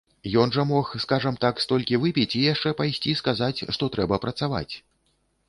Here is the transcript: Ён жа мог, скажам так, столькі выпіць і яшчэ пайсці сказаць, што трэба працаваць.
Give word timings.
Ён 0.43 0.51
жа 0.55 0.63
мог, 0.69 0.87
скажам 1.03 1.37
так, 1.43 1.61
столькі 1.65 1.99
выпіць 2.05 2.33
і 2.41 2.41
яшчэ 2.47 2.73
пайсці 2.81 3.15
сказаць, 3.21 3.59
што 3.79 3.93
трэба 3.99 4.21
працаваць. 4.27 4.69